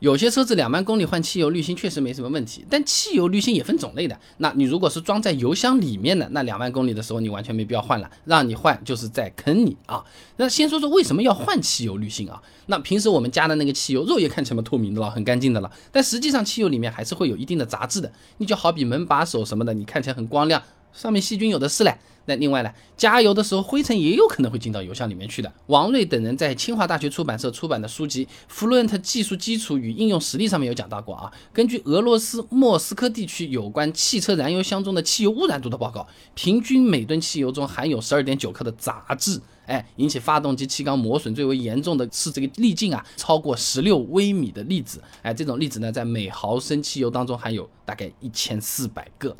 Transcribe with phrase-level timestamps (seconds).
[0.00, 4.18] 有些车子两万公里换汽油滤芯确实没什么问题，但汽油滤芯也分种类的。
[4.38, 10.04] 那你如果是装在油箱里面的，那两万公里的时候你完全没必要换了，让你换就是在坑你啊。
[10.36, 12.42] 那先说说为什么要换汽油滤芯啊？
[12.66, 18.12] 那平时我们加的那个汽油，肉眼看起来透明的了，很干净的了，但实际上汽油里面还是会有一定的杂质的。
[18.36, 20.62] 你就好比门把手什么的，你看起来很光亮。
[20.96, 21.96] 上面细菌有的是嘞。
[22.28, 25.52] 那另外呢，加油的时候灰尘也有可能会进到油箱里面去的。
[25.66, 31.32] 王瑞等人在清华大学出版社出版的书籍《Fluent 技术基础与应用实例》上面有讲到过啊。
[31.52, 36.04] 根据俄罗斯莫斯科地区有关汽车燃油箱中的汽油污染度的报告，
[36.34, 39.40] 平均每吨汽油中含有十二点九克的杂质。
[39.66, 45.00] 哎，引起发动机气缸磨损最为严重的是这个粒径啊，超过十六微米的粒子。
[45.22, 49.36] 哎，这种粒子呢，在每毫升汽油当中含有大概一千四百个。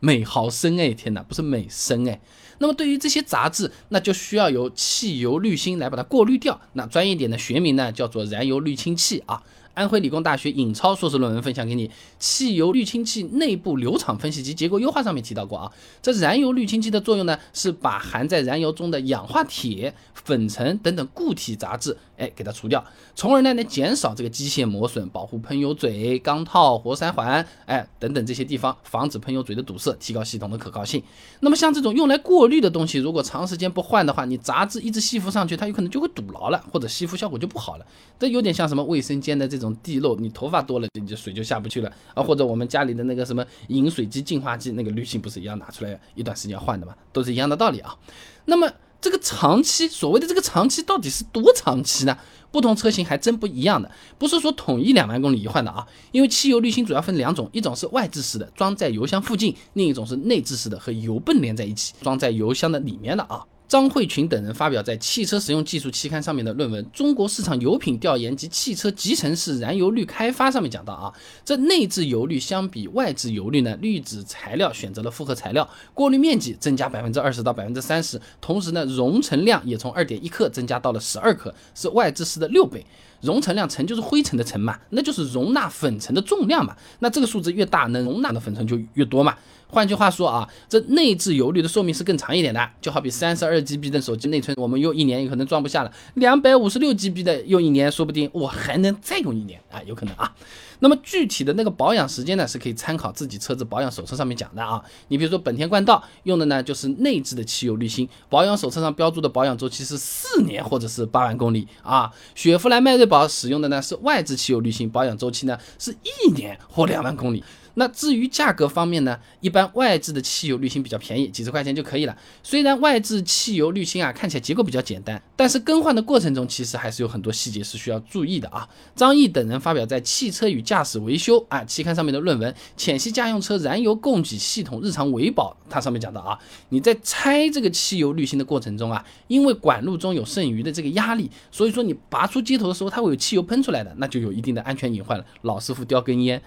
[0.00, 2.20] 每毫升哎，天哪，不是每升哎。
[2.58, 6.60] 那么对于这些杂质，那就需要由汽油滤芯来把它过滤掉。
[6.74, 9.42] 那专业点的学名呢，叫做燃油滤清器啊。
[9.74, 31.02] 安徽理工大学尹超硕士论文分享给你，汽油滤清器内部流场分析及结构优化上面提到过啊，这燃油滤清器的作用呢，是把含在燃油中的氧化铁、粉尘等等固体杂质，哎，给它除掉，从而呢能减少这个机械磨损，保护喷油嘴、钢套、活塞环，哎，等等这些地方，防止喷油嘴的堵塞，提高系统的可靠性。
[31.40, 37.86] 那么像这种用来过滤的东西，如果长时间不换的话，你杂质一直吸附上去，它有可能就会堵牢了，或者吸附效果就不好了。
[38.18, 39.76] 这有点像什么卫生间的这这种。
[39.82, 42.22] 地漏，你头发多了，你就水就下不去了啊！
[42.22, 46.94] 或者我们家里的那个什么饮水机、净化机，那个滤芯不是一样拿出来一段时间换的吗？
[47.12, 47.96] 都是一样的道理啊。
[48.44, 52.18] 那么这个长期，所谓的这个长期到底是多长期呢？
[52.50, 55.86] 不同车型还真不一样的，不是说统一两万公里一换的啊。
[56.12, 63.44] 因为汽油滤芯主要分两种，一种是外置式的，装在油箱附近；另一种是内置式的，和油泵连在一起，装在油箱的里面的啊。
[63.70, 82.84] 张慧群等人发表在《汽车实用技术》期刊上面的论文《中国市场油品调研及汽车集成式燃油滤开发》上面讲到啊，这内置油滤相比外置油滤呢，滤纸材料选择了复合材料，过滤面积增加百分之二十到百分之三十，同时呢，容尘量也从二点一克增加到了十二克，是外置式的六倍。
[83.20, 89.36] 容尘量尘就是灰尘的尘嘛，那就是容纳粉尘的重量嘛，那这个数字越大，能容纳的粉尘就越多嘛。
[89.70, 100.34] 换句话说啊，这内置油滤的寿命是更长一点的，就好比三十二 GB 的手机内存，我们用一年有可能装不下了；两百五十六 GB 的用一年，说不定我还能再用一年啊，有可能啊。
[100.82, 104.82] 那么具体的那个保养时间呢，是可以参考自己车子保养手册上面讲的啊。
[105.08, 112.10] 你比如说本田冠道用的呢就是内置的汽油滤芯，保养手册上标注的保养周期是四年或者是八万公里啊。
[112.34, 117.44] 雪佛兰迈锐宝使用的呢是外置汽油滤芯，保养周期呢是一年或两万公里。
[117.74, 122.16] 那至于价格方面呢，一般外置的汽油滤芯比较便宜，几十块钱就可以了。
[122.42, 128.68] 虽然外置汽油滤芯啊看起来结构比较简单，但是更换的过程中其实还是有很多细节是需要注意的啊。
[128.94, 136.38] 张毅等人发表在《汽车与驾驶维修》啊期刊上面的论文《浅析家用车燃油供给系统日常维保》，它上面讲到啊，
[136.70, 145.24] 你在拆这个汽油滤芯的过程中啊，因为管路中有剩余的这个压力，所以说你拔出接头的时候，它会有汽油喷出来的，那就有一定的安全隐患了。
[145.42, 146.40] 老师傅叼根烟。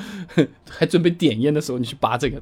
[0.68, 2.40] 还准备点烟的时候，你去拔这个，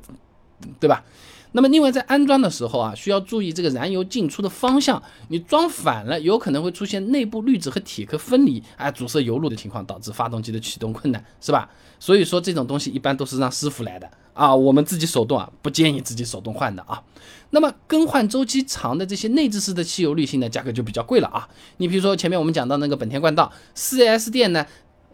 [0.79, 1.05] 对吧？
[1.53, 5.03] 那么另外在安装的时候啊，需要注意这个燃油进出的方向。
[5.31, 11.69] 你装反了，有可能会出现内部滤纸和铁壳分离，哎，阻塞油路的情况，导致发动机的启动困难，是吧？
[11.99, 17.03] 所以说这种东西一般都是让师傅来的啊，我们自己手动啊，不建议自己手动换的啊。
[17.51, 21.49] 那么更换周期长的这些内置式的汽油滤芯呢，价格就比较贵了啊。
[21.79, 24.65] 你比如说前面我们讲到那个本田冠道四 S 店呢。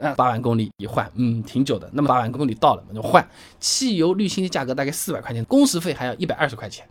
[0.00, 1.88] 啊，八万公里一换，嗯，挺久的。
[1.92, 3.26] 那么八万公里到了，我就换
[3.58, 6.86] 汽油滤芯的价格大概四百块钱，工时费还要一百二十块钱。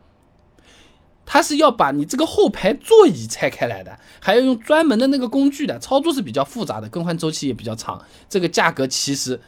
[1.27, 7.99] 他是要把你这个后排座椅拆开来的，还要用专门的那个工具的，操作是比较复杂的，更换周期也比较长。
[8.29, 9.39] 这个价格其实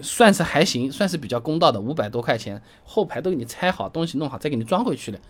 [0.00, 5.20] 算是还行，算是比较公道的，五百多块钱，后排都给你拆好，东西弄好再给你装回去的。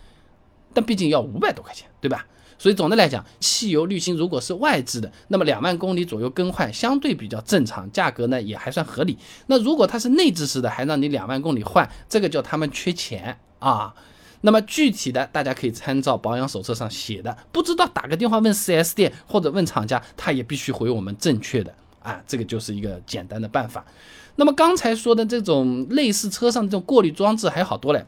[0.73, 2.25] 但毕竟要五百多块钱，对吧？
[2.57, 9.17] 所以总的来讲，汽油滤芯如果是外置的，那么两万公里左右更换相对比较正常，价格呢也还算合理。
[9.47, 13.93] 那如果它是内置式的，还让你两万公里换，这个叫他们缺钱啊。
[14.45, 22.21] 那么具体的大家可以参照保养手册上写的，不知道打个电话问 4S 店或者问厂家，他也必须回我们正确的啊。
[22.27, 23.85] 这个就是一个简单的办法。
[24.35, 28.05] 那么刚才说的这种类似车上的这种过滤装置还有好多嘞，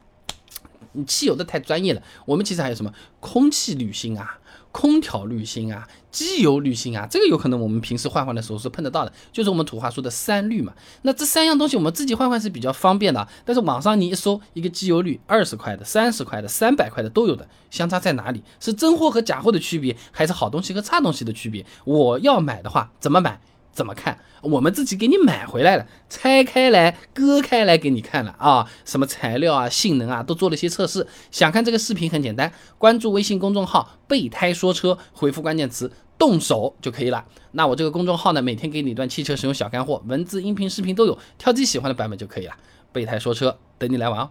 [0.96, 4.40] 你汽油的太专业了，我们其实还有什么空气滤芯啊。
[4.72, 10.74] 空调滤芯啊，机油滤芯啊，这个有可能我们平时换换的时候是碰得到的，就是我们土话说的三滤嘛。
[11.04, 18.44] 那这三样东西我们自己换换是比较方便的，但是网上你一搜，一个机油滤二十块的、三十块的、三百块的都有的，相差在哪里？
[18.60, 21.66] 是真货和假货的区别，还是好东西和差东西的区别？
[21.86, 23.40] 我要买的话怎么买？
[23.76, 24.18] 怎么看？
[24.42, 31.06] 我们自己给你买回来了，拆开来、割开来给你看了啊，什么材料啊、性能啊，都做了些测试。
[31.30, 37.26] 想看这个视频很简单，关注微信公众号“备胎说车”，回复关键词“动手”就可以了。
[37.52, 42.54] 那我这个公众号呢，每天给你一段汽车使用小干货，文字、音频、视频都有，挑自己喜欢的版本就可以了。
[42.94, 44.30] 备胎说车，等你来玩哦。